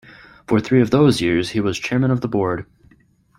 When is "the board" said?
2.21-2.65